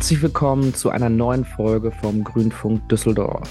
Herzlich 0.00 0.22
willkommen 0.22 0.72
zu 0.72 0.88
einer 0.88 1.10
neuen 1.10 1.44
Folge 1.44 1.90
vom 1.90 2.24
Grünfunk 2.24 2.88
Düsseldorf. 2.88 3.50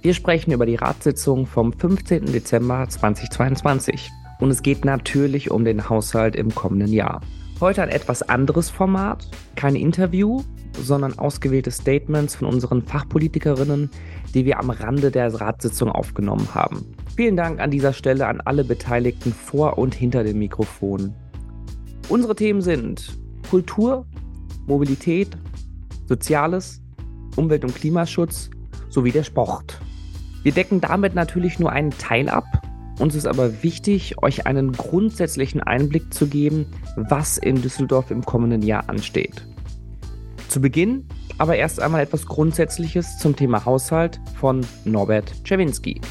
Wir 0.00 0.14
sprechen 0.14 0.50
über 0.50 0.64
die 0.64 0.76
Ratssitzung 0.76 1.44
vom 1.44 1.74
15. 1.74 2.24
Dezember 2.24 2.88
2022 2.88 4.10
und 4.38 4.50
es 4.50 4.62
geht 4.62 4.86
natürlich 4.86 5.50
um 5.50 5.62
den 5.62 5.90
Haushalt 5.90 6.36
im 6.36 6.54
kommenden 6.54 6.90
Jahr. 6.90 7.20
Heute 7.60 7.82
ein 7.82 7.90
etwas 7.90 8.22
anderes 8.22 8.70
Format, 8.70 9.28
kein 9.56 9.76
Interview, 9.76 10.42
sondern 10.80 11.18
ausgewählte 11.18 11.70
Statements 11.70 12.34
von 12.34 12.48
unseren 12.48 12.80
Fachpolitikerinnen, 12.80 13.90
die 14.32 14.46
wir 14.46 14.58
am 14.58 14.70
Rande 14.70 15.10
der 15.10 15.34
Ratssitzung 15.38 15.92
aufgenommen 15.92 16.48
haben. 16.54 16.86
Vielen 17.14 17.36
Dank 17.36 17.60
an 17.60 17.70
dieser 17.70 17.92
Stelle 17.92 18.26
an 18.26 18.40
alle 18.40 18.64
Beteiligten 18.64 19.34
vor 19.34 19.76
und 19.76 19.94
hinter 19.94 20.24
dem 20.24 20.38
Mikrofon. 20.38 21.14
Unsere 22.08 22.34
Themen 22.34 22.62
sind 22.62 23.18
Kultur, 23.50 24.06
Mobilität, 24.66 25.36
Soziales, 26.10 26.82
Umwelt- 27.36 27.64
und 27.64 27.74
Klimaschutz 27.74 28.50
sowie 28.90 29.12
der 29.12 29.24
Sport. 29.24 29.80
Wir 30.42 30.52
decken 30.52 30.82
damit 30.82 31.14
natürlich 31.14 31.58
nur 31.58 31.72
einen 31.72 31.90
Teil 31.90 32.28
ab 32.28 32.44
uns 33.00 33.14
ist 33.14 33.26
aber 33.26 33.62
wichtig, 33.62 34.22
euch 34.22 34.46
einen 34.46 34.72
grundsätzlichen 34.72 35.62
Einblick 35.62 36.12
zu 36.12 36.26
geben, 36.26 36.66
was 36.96 37.38
in 37.38 37.62
Düsseldorf 37.62 38.10
im 38.10 38.22
kommenden 38.26 38.60
Jahr 38.60 38.90
ansteht. 38.90 39.46
Zu 40.48 40.60
Beginn 40.60 41.06
aber 41.38 41.56
erst 41.56 41.80
einmal 41.80 42.02
etwas 42.02 42.26
Grundsätzliches 42.26 43.16
zum 43.16 43.34
Thema 43.34 43.64
Haushalt 43.64 44.20
von 44.38 44.66
Norbert 44.84 45.32
Czerwinski. 45.44 46.02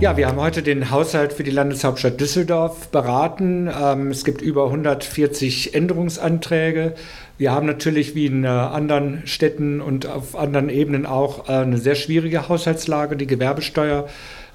Ja, 0.00 0.16
wir 0.16 0.28
haben 0.28 0.38
heute 0.38 0.62
den 0.62 0.92
Haushalt 0.92 1.32
für 1.32 1.42
die 1.42 1.50
Landeshauptstadt 1.50 2.20
Düsseldorf 2.20 2.86
beraten. 2.90 3.68
Ähm, 3.68 4.12
es 4.12 4.24
gibt 4.24 4.40
über 4.40 4.66
140 4.66 5.74
Änderungsanträge. 5.74 6.94
Wir 7.36 7.50
haben 7.50 7.66
natürlich 7.66 8.14
wie 8.14 8.26
in 8.26 8.44
äh, 8.44 8.46
anderen 8.46 9.22
Städten 9.26 9.80
und 9.80 10.06
auf 10.06 10.36
anderen 10.36 10.68
Ebenen 10.68 11.04
auch 11.04 11.48
äh, 11.48 11.52
eine 11.52 11.78
sehr 11.78 11.96
schwierige 11.96 12.48
Haushaltslage. 12.48 13.16
Die 13.16 13.26
Gewerbesteuer 13.26 14.06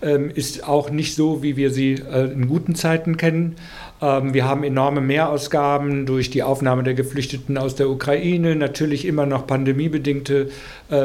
ähm, 0.01 0.31
ist 0.33 0.65
auch 0.65 0.89
nicht 0.89 1.13
so, 1.15 1.43
wie 1.43 1.57
wir 1.57 1.71
sie 1.71 1.95
äh, 1.95 2.31
in 2.31 2.47
guten 2.47 2.75
Zeiten 2.75 3.17
kennen. 3.17 3.57
Ähm, 4.01 4.33
wir 4.33 4.45
haben 4.45 4.63
enorme 4.63 5.01
Mehrausgaben 5.01 6.05
durch 6.05 6.29
die 6.29 6.43
Aufnahme 6.43 6.83
der 6.83 6.93
Geflüchteten 6.93 7.57
aus 7.57 7.75
der 7.75 7.89
Ukraine, 7.89 8.55
natürlich 8.55 9.05
immer 9.05 9.25
noch 9.25 9.45
pandemiebedingte 9.45 10.49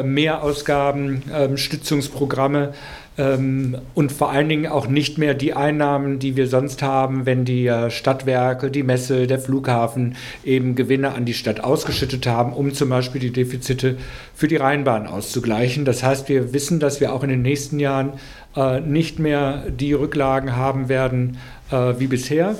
Mehrausgaben, 0.03 1.23
Stützungsprogramme 1.55 2.73
und 3.19 4.11
vor 4.13 4.31
allen 4.31 4.47
Dingen 4.47 4.67
auch 4.67 4.87
nicht 4.87 5.17
mehr 5.17 5.33
die 5.33 5.53
Einnahmen, 5.53 6.19
die 6.19 6.37
wir 6.37 6.47
sonst 6.47 6.81
haben, 6.81 7.25
wenn 7.25 7.43
die 7.43 7.67
äh, 7.67 7.89
Stadtwerke, 7.89 8.71
die 8.71 8.83
Messe, 8.83 9.27
der 9.27 9.39
Flughafen 9.39 10.15
eben 10.45 10.75
Gewinne 10.75 11.13
an 11.13 11.25
die 11.25 11.33
Stadt 11.33 11.61
ausgeschüttet 11.61 12.27
haben, 12.27 12.53
um 12.53 12.73
zum 12.73 12.87
Beispiel 12.87 13.19
die 13.19 13.33
Defizite 13.33 13.97
für 14.33 14.47
die 14.47 14.55
Rheinbahn 14.55 15.05
auszugleichen. 15.05 15.83
Das 15.83 16.01
heißt, 16.01 16.29
wir 16.29 16.53
wissen, 16.53 16.79
dass 16.79 17.01
wir 17.01 17.11
auch 17.11 17.23
in 17.23 17.29
den 17.29 17.41
nächsten 17.41 17.79
Jahren 17.79 18.13
äh, 18.55 18.79
nicht 18.79 19.19
mehr 19.19 19.65
die 19.69 19.91
Rücklagen 19.91 20.55
haben 20.55 20.87
werden 20.87 21.37
äh, 21.71 21.95
wie 21.97 22.07
bisher. 22.07 22.55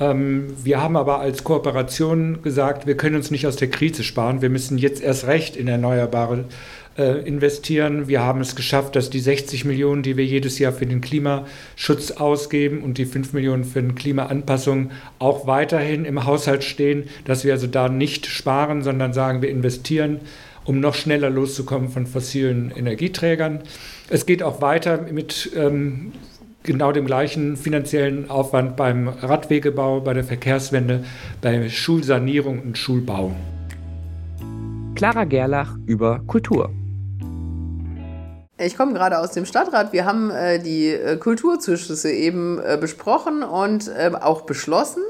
Ähm, 0.00 0.54
wir 0.64 0.82
haben 0.82 0.96
aber 0.96 1.20
als 1.20 1.44
Kooperation 1.44 2.40
gesagt, 2.42 2.86
wir 2.86 2.96
können 2.96 3.16
uns 3.16 3.30
nicht 3.30 3.46
aus 3.46 3.56
der 3.56 3.68
Krise 3.68 4.02
sparen. 4.02 4.40
Wir 4.40 4.48
müssen 4.48 4.78
jetzt 4.78 5.02
erst 5.02 5.26
recht 5.26 5.56
in 5.56 5.68
erneuerbare 5.68 6.46
investieren. 6.96 8.08
Wir 8.08 8.20
haben 8.20 8.40
es 8.40 8.56
geschafft, 8.56 8.96
dass 8.96 9.10
die 9.10 9.20
60 9.20 9.64
Millionen, 9.64 10.02
die 10.02 10.16
wir 10.16 10.24
jedes 10.24 10.58
Jahr 10.58 10.72
für 10.72 10.86
den 10.86 11.00
Klimaschutz 11.00 12.10
ausgeben 12.12 12.82
und 12.82 12.98
die 12.98 13.06
5 13.06 13.32
Millionen 13.32 13.64
für 13.64 13.82
die 13.82 13.94
Klimaanpassung 13.94 14.90
auch 15.18 15.46
weiterhin 15.46 16.04
im 16.04 16.24
Haushalt 16.24 16.64
stehen, 16.64 17.04
dass 17.24 17.44
wir 17.44 17.52
also 17.52 17.66
da 17.66 17.88
nicht 17.88 18.26
sparen, 18.26 18.82
sondern 18.82 19.12
sagen, 19.12 19.40
wir 19.40 19.50
investieren 19.50 20.20
um 20.64 20.80
noch 20.80 20.94
schneller 20.94 21.30
loszukommen 21.30 21.88
von 21.88 22.06
fossilen 22.06 22.70
Energieträgern. 22.70 23.60
Es 24.08 24.26
geht 24.26 24.42
auch 24.42 24.60
weiter 24.60 25.00
mit 25.10 25.50
ähm, 25.56 26.12
genau 26.62 26.92
dem 26.92 27.06
gleichen 27.06 27.56
finanziellen 27.56 28.30
Aufwand 28.30 28.76
beim 28.76 29.08
Radwegebau, 29.08 30.00
bei 30.00 30.14
der 30.14 30.24
Verkehrswende, 30.24 31.04
bei 31.40 31.68
Schulsanierung 31.68 32.60
und 32.60 32.78
Schulbau. 32.78 33.34
Clara 34.94 35.24
Gerlach 35.24 35.76
über 35.86 36.20
Kultur. 36.26 36.70
Ich 38.62 38.76
komme 38.76 38.92
gerade 38.92 39.18
aus 39.18 39.30
dem 39.30 39.46
Stadtrat. 39.46 39.94
Wir 39.94 40.04
haben 40.04 40.30
äh, 40.30 40.58
die 40.58 40.88
äh, 40.88 41.16
Kulturzuschüsse 41.16 42.10
eben 42.10 42.60
äh, 42.62 42.76
besprochen 42.78 43.42
und 43.42 43.90
ähm, 43.96 44.14
auch 44.14 44.42
beschlossen. 44.42 45.02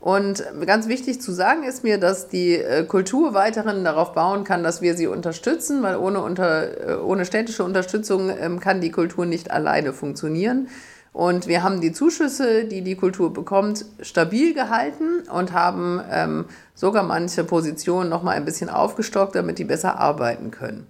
Und 0.00 0.42
ganz 0.64 0.88
wichtig 0.88 1.20
zu 1.20 1.32
sagen 1.32 1.64
ist 1.64 1.84
mir, 1.84 1.98
dass 1.98 2.28
die 2.28 2.54
äh, 2.54 2.84
Kultur 2.84 3.34
weiterhin 3.34 3.84
darauf 3.84 4.14
bauen 4.14 4.44
kann, 4.44 4.62
dass 4.62 4.80
wir 4.80 4.96
sie 4.96 5.06
unterstützen, 5.06 5.82
weil 5.82 5.98
ohne, 5.98 6.22
unter, 6.22 6.88
äh, 6.88 6.96
ohne 6.96 7.26
städtische 7.26 7.62
Unterstützung 7.62 8.30
ähm, 8.30 8.58
kann 8.58 8.80
die 8.80 8.90
Kultur 8.90 9.26
nicht 9.26 9.50
alleine 9.50 9.92
funktionieren. 9.92 10.68
Und 11.12 11.46
wir 11.46 11.62
haben 11.62 11.82
die 11.82 11.92
Zuschüsse, 11.92 12.64
die 12.64 12.80
die 12.80 12.96
Kultur 12.96 13.34
bekommt, 13.34 13.84
stabil 14.00 14.54
gehalten 14.54 15.28
und 15.30 15.52
haben 15.52 16.00
ähm, 16.10 16.46
sogar 16.74 17.02
manche 17.02 17.44
Positionen 17.44 18.08
noch 18.08 18.22
mal 18.22 18.32
ein 18.32 18.46
bisschen 18.46 18.70
aufgestockt, 18.70 19.34
damit 19.34 19.58
die 19.58 19.64
besser 19.64 19.98
arbeiten 19.98 20.50
können. 20.50 20.86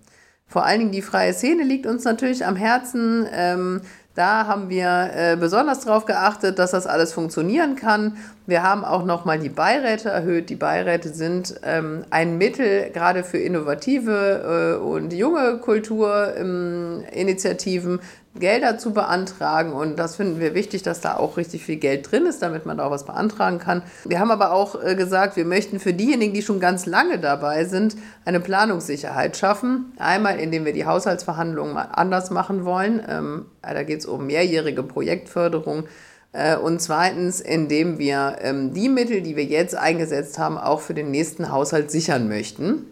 Vor 0.48 0.64
allen 0.64 0.78
Dingen 0.81 0.92
die 0.92 1.03
freie 1.03 1.34
Szene 1.34 1.62
liegt 1.62 1.86
uns 1.86 2.04
natürlich 2.04 2.44
am 2.47 2.56
Herzen. 2.56 3.26
Ähm, 3.32 3.82
da 4.14 4.47
haben 4.47 4.69
wir 4.70 5.10
äh, 5.14 5.36
besonders 5.36 5.81
darauf 5.81 6.06
geachtet, 6.06 6.59
dass 6.59 6.72
das 6.72 6.86
alles 6.86 7.12
funktionieren 7.12 7.76
kann. 7.76 8.16
Wir 8.48 8.62
haben 8.62 8.82
auch 8.82 9.04
nochmal 9.04 9.38
die 9.38 9.50
Beiräte 9.50 10.09
erhöht. 10.09 10.48
Die 10.48 10.56
Beiräte 10.56 11.10
sind 11.10 11.60
ähm, 11.64 12.06
ein 12.09 12.38
Mittel 12.38 12.88
gerade 12.94 13.22
für 13.22 13.36
innovative 13.36 14.78
äh, 14.78 14.82
und 14.82 15.12
junge 15.12 15.59
Kulturinitiativen, 15.59 18.00
Gelder 18.34 18.78
zu 18.78 18.94
beantragen. 18.94 19.75
Und 19.75 19.98
das 19.98 20.16
finden 20.16 20.41
wir 20.41 20.54
wichtig, 20.54 20.82
dass 20.82 21.03
da 21.03 21.19
auch 21.19 21.37
richtig 21.37 21.62
viel 21.62 21.76
Geld 21.76 22.10
drin 22.10 22.25
ist, 22.25 22.41
damit 22.41 22.64
man 22.64 22.78
da 22.78 22.87
auch 22.87 22.91
was 22.91 23.04
beantragen 23.04 23.58
kann. 23.58 23.82
Wir 24.06 24.19
haben 24.19 24.31
aber 24.31 24.53
auch 24.53 24.82
äh, 24.82 24.94
gesagt, 24.94 25.37
wir 25.37 25.44
möchten 25.44 25.78
für 25.78 25.92
diejenigen, 25.92 26.32
die 26.32 26.41
schon 26.41 26.58
ganz 26.58 26.87
lange 26.87 27.19
dabei 27.19 27.66
sind, 27.66 27.97
eine 28.25 28.41
Planungssicherheit 28.41 29.37
schaffen. 29.37 29.92
Einmal, 29.98 30.38
indem 30.38 30.64
wir 30.64 30.72
die 30.72 30.87
Haushaltsverhandlungen 30.87 31.75
mal 31.75 31.91
anders 31.92 32.31
machen 32.31 32.64
wollen. 32.64 33.03
Ähm, 33.06 33.44
da 33.60 33.82
geht 33.82 34.00
es 34.00 34.06
um 34.06 34.26
mehrjährige 34.26 34.84
Projektförderung. 34.84 35.84
Äh, 36.33 36.56
und 36.56 36.81
zweitens, 36.81 37.41
indem 37.41 37.99
wir 37.99 38.37
ähm, 38.41 38.75
die 38.75 38.89
Mittel, 38.89 39.22
die 39.22 39.37
wir 39.37 39.44
jetzt 39.44 39.75
eingesetzt 39.75 40.39
haben, 40.39 40.59
auch 40.59 40.81
für 40.81 40.94
den 40.94 41.11
nächsten 41.11 41.50
Haushalt 41.50 41.91
sichern 41.91 42.28
möchten. 42.28 42.84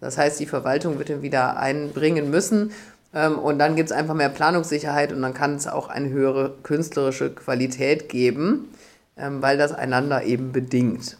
Das 0.00 0.18
heißt, 0.18 0.40
die 0.40 0.46
Verwaltung 0.46 0.98
wird 0.98 1.10
ihn 1.10 1.22
wieder 1.22 1.56
einbringen 1.56 2.30
müssen. 2.30 2.72
Ähm, 3.14 3.38
und 3.38 3.58
dann 3.58 3.76
gibt 3.76 3.90
es 3.90 3.96
einfach 3.96 4.14
mehr 4.14 4.28
Planungssicherheit 4.28 5.12
und 5.12 5.22
dann 5.22 5.34
kann 5.34 5.54
es 5.54 5.66
auch 5.66 5.88
eine 5.88 6.08
höhere 6.10 6.54
künstlerische 6.62 7.30
Qualität 7.30 8.08
geben, 8.08 8.68
ähm, 9.16 9.42
weil 9.42 9.58
das 9.58 9.72
einander 9.72 10.24
eben 10.24 10.52
bedingt. 10.52 11.18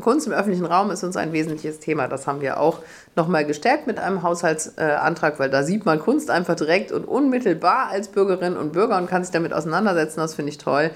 Kunst 0.00 0.26
im 0.26 0.32
öffentlichen 0.32 0.66
Raum 0.66 0.90
ist 0.90 1.04
uns 1.04 1.16
ein 1.16 1.32
wesentliches 1.32 1.78
Thema. 1.78 2.08
Das 2.08 2.26
haben 2.26 2.40
wir 2.40 2.60
auch 2.60 2.78
nochmal 3.16 3.44
gestärkt 3.44 3.86
mit 3.86 3.98
einem 3.98 4.22
Haushaltsantrag, 4.22 5.38
weil 5.38 5.50
da 5.50 5.62
sieht 5.62 5.84
man 5.84 5.98
Kunst 5.98 6.30
einfach 6.30 6.54
direkt 6.54 6.92
und 6.92 7.04
unmittelbar 7.04 7.88
als 7.88 8.08
Bürgerin 8.08 8.56
und 8.56 8.72
Bürger 8.72 8.98
und 8.98 9.08
kann 9.08 9.24
sich 9.24 9.32
damit 9.32 9.52
auseinandersetzen. 9.52 10.20
Das 10.20 10.34
finde 10.34 10.50
ich 10.50 10.58
toll. 10.58 10.90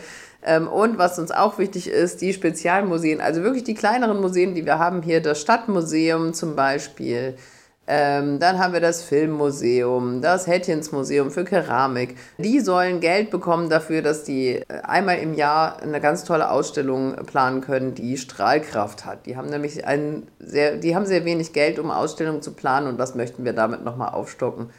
Ähm, 0.45 0.69
und 0.69 0.99
was 0.99 1.19
uns 1.19 1.31
auch 1.31 1.59
wichtig 1.59 1.89
ist, 1.89 2.21
die 2.21 2.33
Spezialmuseen, 2.33 3.21
also 3.21 3.43
wirklich 3.43 3.65
die 3.65 3.75
kleineren 3.75 4.21
Museen, 4.21 4.55
die 4.55 4.67
wir 4.67 4.79
haben 4.79 5.03
hier, 5.03 5.23
das 5.23 5.41
Stadtmuseum 5.41 6.35
zum 6.35 6.55
Beispiel, 6.55 7.37
ähm, 7.87 8.39
dann 8.39 8.59
haben 8.59 8.73
wir 8.73 8.81
das 8.81 9.03
Filmmuseum, 9.03 10.23
das 10.23 10.47
Hätchensmuseum 10.47 11.31
für 11.31 11.45
Keramik. 11.45 12.17
Die 12.39 12.61
sollen 12.61 13.01
Geld 13.01 13.31
bekommen 13.31 13.69
dafür, 13.69 14.01
dass 14.01 14.25
die 14.25 14.57
äh, 14.57 14.65
einmal 14.83 15.19
im 15.19 15.35
Jahr 15.35 15.83
eine 15.83 16.01
ganz 16.01 16.25
tolle 16.25 16.51
Ausstellung 16.51 17.15
planen 17.27 17.61
können, 17.61 17.95
die 17.95 18.17
Strahlkraft 18.17 19.05
hat. 19.05 19.27
Die 19.27 19.37
haben 19.37 19.51
nämlich 19.51 19.87
ein 19.87 20.29
sehr, 20.39 20.77
die 20.77 20.97
haben 20.97 21.05
sehr 21.05 21.27
wenig 21.27 21.53
Geld, 21.53 21.79
um 21.79 21.91
Ausstellungen 21.91 22.41
zu 22.41 22.53
planen 22.53 22.87
und 22.87 22.99
das 22.99 23.15
möchten 23.15 23.45
wir 23.45 23.53
damit 23.53 23.85
nochmal 23.85 24.15
aufstocken. 24.15 24.71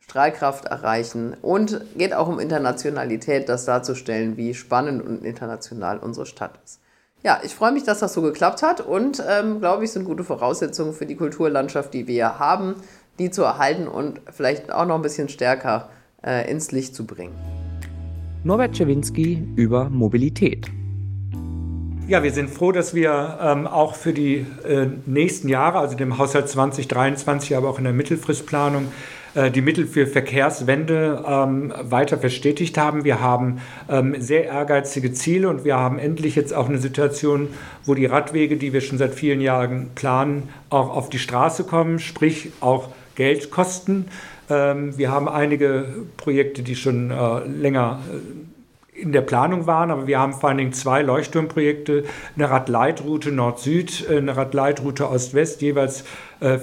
Strahlkraft 0.00 0.66
erreichen 0.66 1.36
und 1.42 1.80
geht 1.96 2.14
auch 2.14 2.28
um 2.28 2.38
Internationalität, 2.38 3.48
das 3.48 3.64
darzustellen, 3.64 4.36
wie 4.36 4.54
spannend 4.54 5.04
und 5.04 5.24
international 5.24 5.98
unsere 5.98 6.26
Stadt 6.26 6.58
ist 6.64 6.80
ja, 7.22 7.40
ich 7.42 7.54
freue 7.54 7.72
mich, 7.72 7.84
dass 7.84 8.00
das 8.00 8.14
so 8.14 8.22
geklappt 8.22 8.62
hat 8.62 8.80
und 8.80 9.22
ähm, 9.28 9.60
glaube 9.60 9.84
ich, 9.84 9.92
sind 9.92 10.04
gute 10.04 10.24
Voraussetzungen 10.24 10.92
für 10.92 11.06
die 11.06 11.16
Kulturlandschaft, 11.16 11.92
die 11.94 12.06
wir 12.06 12.38
haben, 12.38 12.74
die 13.18 13.30
zu 13.30 13.42
erhalten 13.42 13.88
und 13.88 14.20
vielleicht 14.30 14.70
auch 14.70 14.86
noch 14.86 14.94
ein 14.94 15.02
bisschen 15.02 15.28
stärker 15.28 15.88
äh, 16.24 16.50
ins 16.50 16.72
Licht 16.72 16.94
zu 16.94 17.06
bringen. 17.06 17.34
Norbert 18.44 18.74
Czerwinski 18.74 19.42
über 19.56 19.90
Mobilität. 19.90 20.66
Ja, 22.06 22.22
wir 22.22 22.30
sind 22.30 22.50
froh, 22.50 22.70
dass 22.70 22.94
wir 22.94 23.38
ähm, 23.42 23.66
auch 23.66 23.96
für 23.96 24.12
die 24.12 24.46
äh, 24.64 24.86
nächsten 25.06 25.48
Jahre, 25.48 25.80
also 25.80 25.96
dem 25.96 26.18
Haushalt 26.18 26.48
2023, 26.48 27.56
aber 27.56 27.68
auch 27.68 27.78
in 27.78 27.84
der 27.84 27.92
Mittelfristplanung, 27.92 28.86
die 29.52 29.60
Mittel 29.60 29.86
für 29.86 30.06
Verkehrswende 30.06 31.22
ähm, 31.26 31.72
weiter 31.82 32.16
verstetigt 32.16 32.78
haben. 32.78 33.04
Wir 33.04 33.20
haben 33.20 33.60
ähm, 33.90 34.16
sehr 34.18 34.46
ehrgeizige 34.46 35.12
Ziele 35.12 35.48
und 35.48 35.64
wir 35.64 35.76
haben 35.76 35.98
endlich 35.98 36.36
jetzt 36.36 36.54
auch 36.54 36.68
eine 36.68 36.78
Situation, 36.78 37.48
wo 37.84 37.94
die 37.94 38.06
Radwege, 38.06 38.56
die 38.56 38.72
wir 38.72 38.80
schon 38.80 38.98
seit 38.98 39.14
vielen 39.14 39.40
Jahren 39.40 39.90
planen, 39.94 40.48
auch 40.70 40.96
auf 40.96 41.10
die 41.10 41.18
Straße 41.18 41.64
kommen, 41.64 41.98
sprich 41.98 42.52
auch 42.60 42.88
Geld 43.14 43.50
kosten. 43.50 44.06
Ähm, 44.48 44.96
wir 44.96 45.10
haben 45.10 45.28
einige 45.28 45.86
Projekte, 46.16 46.62
die 46.62 46.76
schon 46.76 47.10
äh, 47.10 47.46
länger 47.46 48.00
äh, 48.10 48.55
in 48.98 49.12
der 49.12 49.20
Planung 49.20 49.66
waren, 49.66 49.90
aber 49.90 50.06
wir 50.06 50.18
haben 50.18 50.32
vor 50.32 50.48
allen 50.48 50.58
Dingen 50.58 50.72
zwei 50.72 51.02
Leuchtturmprojekte, 51.02 52.04
eine 52.34 52.50
Radleitroute 52.50 53.32
Nord-Süd, 53.32 54.08
äh, 54.08 54.18
eine 54.18 54.36
Radleitroute 54.36 55.08
Ost-West, 55.08 55.62
jeweils 55.62 56.04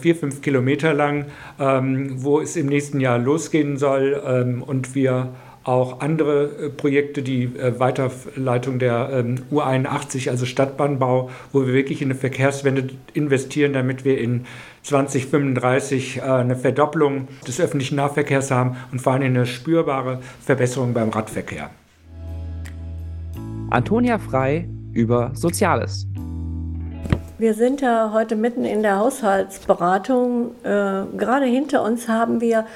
vier, 0.01 0.15
fünf 0.15 0.43
Kilometer 0.43 0.93
lang, 0.93 1.25
ähm, 1.59 2.23
wo 2.23 2.39
es 2.39 2.55
im 2.55 2.67
nächsten 2.67 2.99
Jahr 2.99 3.17
losgehen 3.17 3.77
soll 3.77 4.21
ähm, 4.23 4.61
und 4.61 4.93
wir 4.93 5.29
auch 5.63 5.99
andere 6.01 6.69
Projekte, 6.77 7.23
die 7.23 7.55
Weiterleitung 7.55 8.79
der 8.79 9.23
U81, 9.49 10.29
also 10.29 10.45
Stadtbahnbau, 10.45 11.31
wo 11.53 11.65
wir 11.65 11.73
wirklich 11.73 12.01
in 12.01 12.09
eine 12.11 12.19
Verkehrswende 12.19 12.89
investieren, 13.13 13.73
damit 13.73 14.03
wir 14.03 14.19
in 14.19 14.45
2035 14.83 16.17
äh, 16.17 16.21
eine 16.21 16.55
Verdopplung 16.55 17.27
des 17.47 17.59
öffentlichen 17.59 17.95
Nahverkehrs 17.95 18.51
haben 18.51 18.77
und 18.91 18.99
vor 18.99 19.13
allem 19.13 19.23
eine 19.23 19.45
spürbare 19.45 20.19
Verbesserung 20.45 20.93
beim 20.93 21.09
Radverkehr. 21.09 21.71
Antonia 23.73 24.19
Frei 24.19 24.69
über 24.93 25.31
Soziales. 25.33 26.05
Wir 27.39 27.55
sind 27.55 27.81
ja 27.81 28.11
heute 28.13 28.35
mitten 28.35 28.65
in 28.65 28.83
der 28.83 28.99
Haushaltsberatung. 28.99 30.51
Äh, 30.61 31.05
gerade 31.17 31.45
hinter 31.45 31.81
uns 31.81 32.07
haben 32.07 32.39
wir 32.39 32.67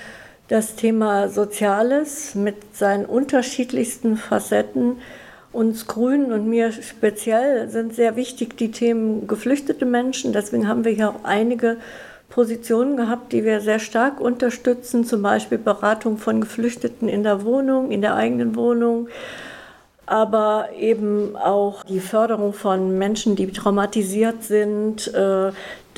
das 0.47 0.75
Thema 0.75 1.29
Soziales 1.29 2.33
mit 2.33 2.75
seinen 2.75 3.05
unterschiedlichsten 3.05 4.17
Facetten 4.17 4.97
uns 5.51 5.85
Grünen 5.85 6.31
und 6.31 6.49
mir 6.49 6.71
speziell 6.71 7.69
sind 7.69 7.93
sehr 7.93 8.15
wichtig 8.15 8.57
die 8.57 8.71
Themen 8.71 9.27
geflüchtete 9.27 9.85
Menschen. 9.85 10.33
Deswegen 10.33 10.67
haben 10.67 10.83
wir 10.83 10.93
hier 10.93 11.09
auch 11.09 11.23
einige 11.23 11.77
Positionen 12.29 12.97
gehabt, 12.97 13.33
die 13.33 13.45
wir 13.45 13.61
sehr 13.61 13.79
stark 13.79 14.19
unterstützen, 14.19 15.05
zum 15.05 15.21
Beispiel 15.21 15.59
Beratung 15.59 16.17
von 16.17 16.41
Geflüchteten 16.41 17.07
in 17.07 17.21
der 17.21 17.45
Wohnung, 17.45 17.91
in 17.91 18.01
der 18.01 18.15
eigenen 18.15 18.55
Wohnung, 18.55 19.09
aber 20.07 20.69
eben 20.79 21.35
auch 21.35 21.83
die 21.83 21.99
Förderung 21.99 22.53
von 22.53 22.97
Menschen, 22.97 23.35
die 23.35 23.51
traumatisiert 23.51 24.43
sind. 24.43 25.11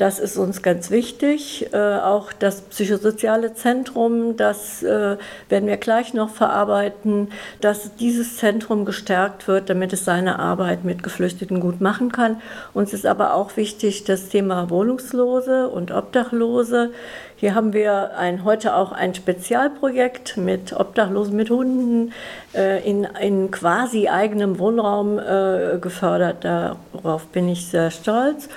Das 0.00 0.18
ist 0.18 0.38
uns 0.38 0.62
ganz 0.62 0.90
wichtig. 0.90 1.74
Äh, 1.74 1.76
auch 1.76 2.32
das 2.32 2.62
psychosoziale 2.62 3.52
Zentrum, 3.52 4.34
das 4.34 4.82
äh, 4.82 5.18
werden 5.50 5.68
wir 5.68 5.76
gleich 5.76 6.14
noch 6.14 6.30
verarbeiten, 6.30 7.28
dass 7.60 7.94
dieses 7.96 8.38
Zentrum 8.38 8.86
gestärkt 8.86 9.46
wird, 9.46 9.68
damit 9.68 9.92
es 9.92 10.06
seine 10.06 10.38
Arbeit 10.38 10.84
mit 10.84 11.02
Geflüchteten 11.02 11.60
gut 11.60 11.82
machen 11.82 12.12
kann. 12.12 12.40
Uns 12.72 12.94
ist 12.94 13.04
aber 13.04 13.34
auch 13.34 13.58
wichtig 13.58 14.04
das 14.04 14.30
Thema 14.30 14.70
Wohnungslose 14.70 15.68
und 15.68 15.92
Obdachlose. 15.92 16.92
Hier 17.36 17.54
haben 17.54 17.74
wir 17.74 18.16
ein, 18.16 18.42
heute 18.42 18.76
auch 18.76 18.92
ein 18.92 19.14
Spezialprojekt 19.14 20.38
mit 20.38 20.72
Obdachlosen, 20.72 21.36
mit 21.36 21.50
Hunden 21.50 22.14
äh, 22.54 22.82
in, 22.88 23.06
in 23.20 23.50
quasi 23.50 24.08
eigenem 24.08 24.58
Wohnraum 24.58 25.18
äh, 25.18 25.76
gefördert. 25.78 26.42
Darauf 26.42 27.26
bin 27.26 27.50
ich 27.50 27.66
sehr 27.66 27.90
stolz. 27.90 28.48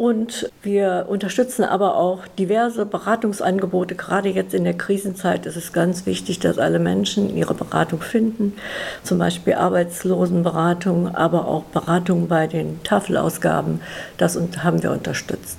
Und 0.00 0.50
wir 0.62 1.08
unterstützen 1.10 1.62
aber 1.62 1.96
auch 1.96 2.26
diverse 2.26 2.86
Beratungsangebote. 2.86 3.96
Gerade 3.96 4.30
jetzt 4.30 4.54
in 4.54 4.64
der 4.64 4.72
Krisenzeit 4.72 5.44
ist 5.44 5.56
es 5.56 5.74
ganz 5.74 6.06
wichtig, 6.06 6.38
dass 6.38 6.56
alle 6.56 6.78
Menschen 6.78 7.36
ihre 7.36 7.52
Beratung 7.52 8.00
finden. 8.00 8.54
Zum 9.02 9.18
Beispiel 9.18 9.52
Arbeitslosenberatung, 9.52 11.14
aber 11.14 11.46
auch 11.46 11.64
Beratung 11.64 12.28
bei 12.28 12.46
den 12.46 12.82
Tafelausgaben. 12.82 13.82
Das 14.16 14.40
haben 14.64 14.82
wir 14.82 14.92
unterstützt. 14.92 15.58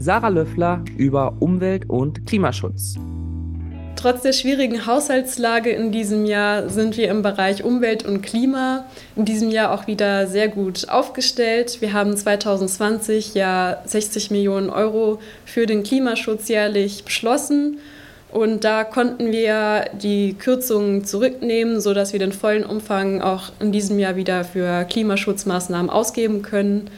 Sarah 0.00 0.26
Löffler 0.26 0.84
über 0.96 1.34
Umwelt- 1.38 1.88
und 1.88 2.26
Klimaschutz. 2.26 2.96
Trotz 4.06 4.22
der 4.22 4.32
schwierigen 4.32 4.86
Haushaltslage 4.86 5.70
in 5.70 5.90
diesem 5.90 6.26
Jahr 6.26 6.68
sind 6.68 6.96
wir 6.96 7.10
im 7.10 7.22
Bereich 7.22 7.64
Umwelt 7.64 8.04
und 8.04 8.22
Klima 8.22 8.84
in 9.16 9.24
diesem 9.24 9.50
Jahr 9.50 9.72
auch 9.72 9.88
wieder 9.88 10.28
sehr 10.28 10.46
gut 10.46 10.88
aufgestellt. 10.88 11.80
Wir 11.80 11.92
haben 11.92 12.16
2020 12.16 13.34
ja 13.34 13.78
60 13.84 14.30
Millionen 14.30 14.70
Euro 14.70 15.18
für 15.44 15.66
den 15.66 15.82
Klimaschutz 15.82 16.46
jährlich 16.46 17.02
beschlossen. 17.02 17.80
Und 18.30 18.62
da 18.62 18.84
konnten 18.84 19.32
wir 19.32 19.86
die 20.00 20.34
Kürzungen 20.34 21.04
zurücknehmen, 21.04 21.80
sodass 21.80 22.12
wir 22.12 22.20
den 22.20 22.30
vollen 22.30 22.64
Umfang 22.64 23.20
auch 23.20 23.50
in 23.58 23.72
diesem 23.72 23.98
Jahr 23.98 24.14
wieder 24.14 24.44
für 24.44 24.84
Klimaschutzmaßnahmen 24.84 25.90
ausgeben 25.90 26.42
können. 26.42 26.90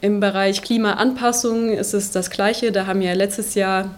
Im 0.00 0.20
Bereich 0.20 0.62
Klimaanpassung 0.62 1.70
ist 1.70 1.92
es 1.92 2.12
das 2.12 2.30
Gleiche. 2.30 2.70
Da 2.70 2.86
haben 2.86 3.00
wir 3.00 3.16
letztes 3.16 3.56
Jahr 3.56 3.90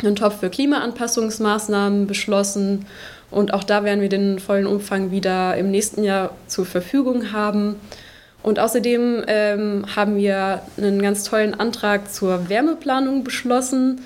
einen 0.00 0.16
Topf 0.16 0.40
für 0.40 0.50
Klimaanpassungsmaßnahmen 0.50 2.06
beschlossen. 2.06 2.86
Und 3.30 3.52
auch 3.52 3.64
da 3.64 3.84
werden 3.84 4.00
wir 4.00 4.08
den 4.08 4.38
vollen 4.38 4.66
Umfang 4.66 5.10
wieder 5.10 5.56
im 5.56 5.70
nächsten 5.70 6.02
Jahr 6.02 6.30
zur 6.46 6.66
Verfügung 6.66 7.32
haben. 7.32 7.76
Und 8.42 8.58
außerdem 8.58 9.24
ähm, 9.26 9.84
haben 9.94 10.16
wir 10.16 10.62
einen 10.76 11.02
ganz 11.02 11.24
tollen 11.24 11.54
Antrag 11.54 12.10
zur 12.12 12.48
Wärmeplanung 12.48 13.24
beschlossen. 13.24 14.00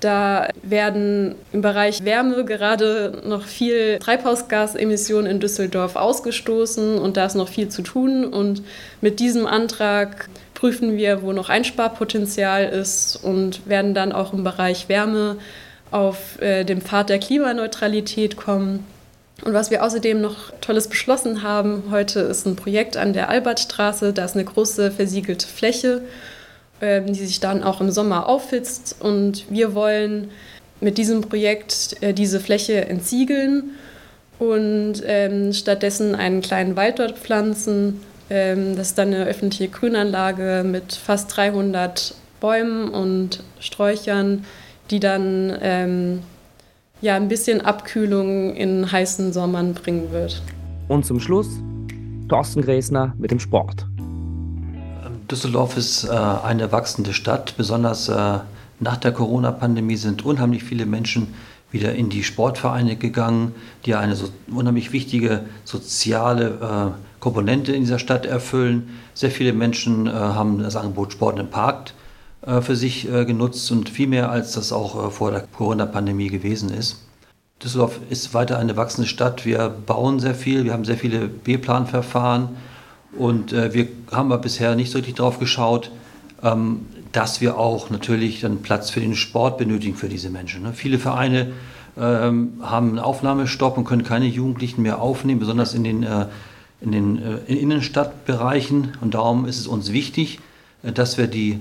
Da 0.00 0.48
werden 0.62 1.34
im 1.52 1.60
Bereich 1.60 2.04
Wärme 2.04 2.44
gerade 2.44 3.20
noch 3.26 3.44
viel 3.44 3.98
Treibhausgasemissionen 3.98 5.30
in 5.30 5.40
Düsseldorf 5.40 5.96
ausgestoßen 5.96 6.98
und 6.98 7.18
da 7.18 7.26
ist 7.26 7.34
noch 7.34 7.48
viel 7.48 7.68
zu 7.68 7.82
tun. 7.82 8.24
Und 8.24 8.62
mit 9.02 9.20
diesem 9.20 9.46
Antrag 9.46 10.28
prüfen 10.60 10.98
wir, 10.98 11.22
wo 11.22 11.32
noch 11.32 11.48
Einsparpotenzial 11.48 12.66
ist 12.66 13.16
und 13.16 13.66
werden 13.66 13.94
dann 13.94 14.12
auch 14.12 14.34
im 14.34 14.44
Bereich 14.44 14.90
Wärme 14.90 15.38
auf 15.90 16.40
äh, 16.42 16.64
den 16.64 16.82
Pfad 16.82 17.08
der 17.08 17.18
Klimaneutralität 17.18 18.36
kommen. 18.36 18.86
Und 19.42 19.54
was 19.54 19.70
wir 19.70 19.82
außerdem 19.82 20.20
noch 20.20 20.52
Tolles 20.60 20.88
beschlossen 20.88 21.42
haben, 21.42 21.84
heute 21.90 22.20
ist 22.20 22.46
ein 22.46 22.56
Projekt 22.56 22.98
an 22.98 23.14
der 23.14 23.30
Albertstraße, 23.30 24.12
da 24.12 24.26
ist 24.26 24.34
eine 24.34 24.44
große 24.44 24.90
versiegelte 24.90 25.46
Fläche, 25.46 26.02
äh, 26.80 27.00
die 27.00 27.14
sich 27.14 27.40
dann 27.40 27.64
auch 27.64 27.80
im 27.80 27.90
Sommer 27.90 28.28
auffitzt. 28.28 28.96
Und 29.00 29.50
wir 29.50 29.74
wollen 29.74 30.30
mit 30.82 30.98
diesem 30.98 31.22
Projekt 31.22 31.96
äh, 32.02 32.12
diese 32.12 32.38
Fläche 32.38 32.86
entsiegeln 32.86 33.70
und 34.38 35.02
ähm, 35.06 35.54
stattdessen 35.54 36.14
einen 36.14 36.42
kleinen 36.42 36.76
Wald 36.76 36.98
dort 36.98 37.18
pflanzen 37.18 38.02
das 38.30 38.88
ist 38.88 38.98
dann 38.98 39.08
eine 39.08 39.24
öffentliche 39.24 39.68
Grünanlage 39.68 40.62
mit 40.64 40.92
fast 40.92 41.36
300 41.36 42.14
Bäumen 42.40 42.88
und 42.88 43.42
Sträuchern, 43.58 44.44
die 44.90 45.00
dann 45.00 45.52
ähm, 45.60 46.22
ja, 47.00 47.16
ein 47.16 47.28
bisschen 47.28 47.60
Abkühlung 47.60 48.54
in 48.54 48.90
heißen 48.90 49.32
Sommern 49.32 49.74
bringen 49.74 50.12
wird. 50.12 50.42
Und 50.88 51.04
zum 51.04 51.18
Schluss 51.18 51.48
Thorsten 52.28 52.62
Gräsner 52.62 53.14
mit 53.18 53.32
dem 53.32 53.40
Sport. 53.40 53.86
Düsseldorf 55.28 55.76
ist 55.76 56.04
äh, 56.04 56.10
eine 56.10 56.70
wachsende 56.70 57.12
Stadt. 57.12 57.56
Besonders 57.56 58.08
äh, 58.08 58.38
nach 58.78 58.96
der 58.96 59.12
Corona-Pandemie 59.12 59.96
sind 59.96 60.24
unheimlich 60.24 60.62
viele 60.62 60.86
Menschen 60.86 61.34
wieder 61.72 61.94
in 61.94 62.08
die 62.08 62.24
Sportvereine 62.24 62.96
gegangen, 62.96 63.54
die 63.86 63.94
eine 63.94 64.16
so 64.16 64.28
unheimlich 64.52 64.92
wichtige 64.92 65.42
soziale 65.64 66.94
äh, 66.96 67.20
Komponente 67.20 67.72
in 67.72 67.82
dieser 67.82 67.98
Stadt 67.98 68.26
erfüllen. 68.26 68.90
Sehr 69.14 69.30
viele 69.30 69.52
Menschen 69.52 70.06
äh, 70.06 70.10
haben 70.10 70.62
das 70.62 70.76
Angebot 70.76 71.12
Sport 71.12 71.38
im 71.38 71.48
Park 71.48 71.92
äh, 72.42 72.60
für 72.60 72.76
sich 72.76 73.10
äh, 73.10 73.24
genutzt 73.24 73.70
und 73.70 73.88
viel 73.88 74.08
mehr, 74.08 74.30
als 74.30 74.52
das 74.52 74.72
auch 74.72 75.08
äh, 75.08 75.10
vor 75.10 75.30
der 75.30 75.46
Corona-Pandemie 75.56 76.28
gewesen 76.28 76.70
ist. 76.70 77.04
Düsseldorf 77.62 78.00
ist 78.08 78.32
weiter 78.32 78.58
eine 78.58 78.76
wachsende 78.76 79.06
Stadt. 79.06 79.44
Wir 79.44 79.68
bauen 79.68 80.18
sehr 80.18 80.34
viel, 80.34 80.64
wir 80.64 80.72
haben 80.72 80.86
sehr 80.86 80.96
viele 80.96 81.28
B-Plan-Verfahren 81.28 82.56
und 83.16 83.52
äh, 83.52 83.74
wir 83.74 83.88
haben 84.10 84.32
aber 84.32 84.40
bisher 84.40 84.74
nicht 84.74 84.90
so 84.90 84.98
richtig 84.98 85.16
darauf 85.16 85.38
geschaut, 85.38 85.90
ähm, 86.42 86.86
dass 87.12 87.40
wir 87.40 87.58
auch 87.58 87.90
natürlich 87.90 88.40
dann 88.40 88.62
Platz 88.62 88.90
für 88.90 89.00
den 89.00 89.14
Sport 89.14 89.58
benötigen 89.58 89.96
für 89.96 90.08
diese 90.08 90.30
Menschen. 90.30 90.62
Ne? 90.62 90.72
Viele 90.72 90.98
Vereine 90.98 91.52
ähm, 91.98 92.54
haben 92.62 92.90
einen 92.90 92.98
Aufnahmestopp 92.98 93.76
und 93.76 93.84
können 93.84 94.04
keine 94.04 94.26
Jugendlichen 94.26 94.82
mehr 94.82 95.00
aufnehmen, 95.00 95.40
besonders 95.40 95.74
in 95.74 95.84
den 95.84 96.02
äh, 96.02 96.26
in 96.80 96.92
den 96.92 97.22
äh, 97.22 97.38
in 97.46 97.56
Innenstadtbereichen. 97.56 98.96
Und 99.00 99.14
darum 99.14 99.46
ist 99.46 99.58
es 99.58 99.66
uns 99.66 99.92
wichtig, 99.92 100.40
äh, 100.82 100.92
dass 100.92 101.18
wir 101.18 101.26
die 101.26 101.58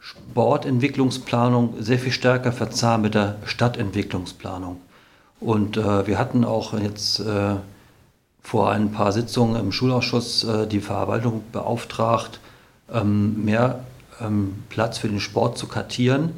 Sportentwicklungsplanung 0.00 1.74
sehr 1.80 1.98
viel 1.98 2.12
stärker 2.12 2.52
verzahnen 2.52 3.02
mit 3.02 3.14
der 3.14 3.36
Stadtentwicklungsplanung. 3.44 4.80
Und 5.40 5.76
äh, 5.76 6.06
wir 6.06 6.18
hatten 6.18 6.44
auch 6.44 6.78
jetzt 6.78 7.20
äh, 7.20 7.56
vor 8.40 8.70
ein 8.70 8.92
paar 8.92 9.12
Sitzungen 9.12 9.56
im 9.56 9.72
Schulausschuss 9.72 10.44
äh, 10.44 10.66
die 10.66 10.80
Verwaltung 10.80 11.42
beauftragt, 11.52 12.38
ähm, 12.92 13.44
mehr 13.44 13.80
ähm, 14.20 14.62
Platz 14.68 14.98
für 14.98 15.08
den 15.08 15.20
Sport 15.20 15.58
zu 15.58 15.66
kartieren. 15.66 16.32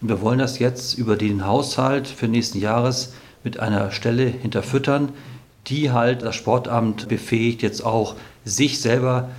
Und 0.00 0.08
wir 0.08 0.20
wollen 0.20 0.38
das 0.38 0.58
jetzt 0.58 0.98
über 0.98 1.16
den 1.16 1.46
Haushalt 1.46 2.08
für 2.08 2.28
nächsten 2.28 2.58
Jahres 2.58 3.14
mit 3.42 3.60
einer 3.60 3.90
Stelle 3.90 4.26
hinterfüttern, 4.26 5.10
die 5.66 5.90
halt 5.90 6.22
das 6.22 6.34
Sportamt 6.34 7.08
befähigt, 7.08 7.62
jetzt 7.62 7.84
auch 7.84 8.16
sich 8.44 8.80
selber 8.80 9.30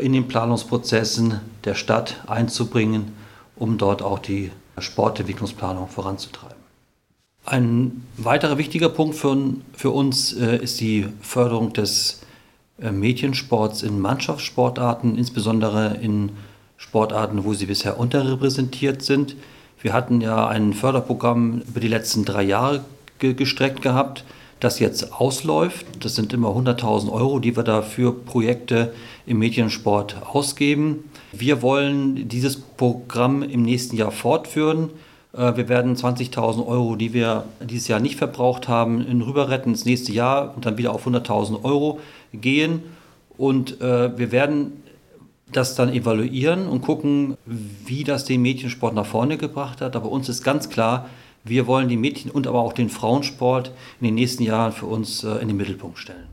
in 0.00 0.12
den 0.12 0.28
Planungsprozessen 0.28 1.40
der 1.64 1.74
Stadt 1.74 2.22
einzubringen, 2.26 3.12
um 3.56 3.78
dort 3.78 4.02
auch 4.02 4.18
die 4.18 4.50
Sportentwicklungsplanung 4.78 5.88
voranzutreiben. 5.88 6.56
Ein 7.46 8.02
weiterer 8.16 8.56
wichtiger 8.58 8.88
Punkt 8.88 9.14
für, 9.16 9.36
für 9.74 9.90
uns 9.90 10.32
äh, 10.32 10.56
ist 10.56 10.80
die 10.80 11.06
Förderung 11.20 11.74
des 11.74 12.22
äh, 12.80 12.90
Mädchensports 12.90 13.82
in 13.82 14.00
Mannschaftssportarten, 14.00 15.18
insbesondere 15.18 15.98
in 16.00 16.30
Sportarten, 16.76 17.44
wo 17.44 17.54
sie 17.54 17.66
bisher 17.66 17.98
unterrepräsentiert 17.98 19.02
sind. 19.02 19.36
Wir 19.80 19.92
hatten 19.92 20.20
ja 20.20 20.46
ein 20.46 20.72
Förderprogramm 20.72 21.62
über 21.68 21.80
die 21.80 21.88
letzten 21.88 22.24
drei 22.24 22.42
Jahre 22.42 22.84
ge 23.18 23.34
gestreckt 23.34 23.82
gehabt, 23.82 24.24
das 24.60 24.78
jetzt 24.78 25.12
ausläuft. 25.12 25.86
Das 26.00 26.14
sind 26.14 26.32
immer 26.32 26.48
100.000 26.48 27.12
Euro, 27.12 27.38
die 27.38 27.56
wir 27.56 27.62
da 27.62 27.82
für 27.82 28.12
Projekte 28.12 28.92
im 29.26 29.38
Mädchensport 29.38 30.16
ausgeben. 30.26 31.10
Wir 31.32 31.62
wollen 31.62 32.28
dieses 32.28 32.60
Programm 32.60 33.42
im 33.42 33.62
nächsten 33.62 33.96
Jahr 33.96 34.10
fortführen. 34.10 34.90
Äh, 35.32 35.56
wir 35.56 35.68
werden 35.68 35.96
20.000 35.96 36.66
Euro, 36.66 36.96
die 36.96 37.12
wir 37.12 37.44
dieses 37.60 37.88
Jahr 37.88 38.00
nicht 38.00 38.16
verbraucht 38.16 38.68
haben, 38.68 39.00
rüberretten 39.22 39.72
ins 39.72 39.84
nächste 39.84 40.12
Jahr 40.12 40.54
und 40.54 40.64
dann 40.66 40.78
wieder 40.78 40.92
auf 40.92 41.06
100.000 41.06 41.64
Euro 41.64 42.00
gehen. 42.32 42.82
Und 43.36 43.80
äh, 43.80 44.16
wir 44.16 44.32
werden 44.32 44.83
das 45.56 45.74
dann 45.74 45.92
evaluieren 45.92 46.66
und 46.66 46.82
gucken, 46.82 47.36
wie 47.46 48.04
das 48.04 48.24
den 48.24 48.42
Mädchensport 48.42 48.94
nach 48.94 49.06
vorne 49.06 49.36
gebracht 49.36 49.80
hat. 49.80 49.96
Aber 49.96 50.10
uns 50.10 50.28
ist 50.28 50.42
ganz 50.42 50.68
klar, 50.68 51.08
wir 51.44 51.66
wollen 51.66 51.88
die 51.88 51.96
Mädchen- 51.96 52.30
und 52.30 52.46
aber 52.46 52.60
auch 52.60 52.72
den 52.72 52.88
Frauensport 52.88 53.72
in 54.00 54.06
den 54.06 54.14
nächsten 54.14 54.42
Jahren 54.42 54.72
für 54.72 54.86
uns 54.86 55.24
äh, 55.24 55.36
in 55.36 55.48
den 55.48 55.56
Mittelpunkt 55.56 55.98
stellen. 55.98 56.26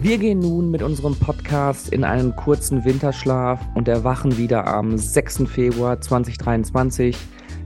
Wir 0.00 0.18
gehen 0.18 0.40
nun 0.40 0.70
mit 0.70 0.82
unserem 0.82 1.16
Podcast 1.16 1.88
in 1.88 2.04
einen 2.04 2.36
kurzen 2.36 2.84
Winterschlaf 2.84 3.58
und 3.74 3.88
erwachen 3.88 4.36
wieder 4.36 4.66
am 4.66 4.98
6. 4.98 5.44
Februar 5.46 5.98
2023. 5.98 7.16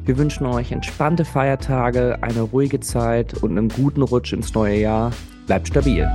Wir 0.04 0.16
wünschen 0.16 0.46
euch 0.46 0.70
entspannte 0.70 1.24
Feiertage, 1.24 2.18
eine 2.22 2.42
ruhige 2.42 2.78
Zeit 2.78 3.42
und 3.42 3.58
einen 3.58 3.68
guten 3.68 4.02
Rutsch 4.02 4.32
ins 4.32 4.54
neue 4.54 4.78
Jahr. 4.78 5.10
Bleibt 5.46 5.66
stabil. 5.66 6.08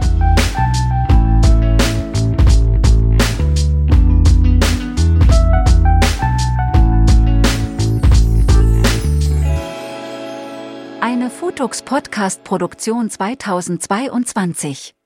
Futux 11.55 11.83
Podcast 11.83 12.41
Produktion 12.43 13.09
2022 13.77 15.02